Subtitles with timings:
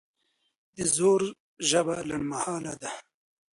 [0.75, 1.21] د زور
[1.69, 2.91] ژبه لنډمهاله ده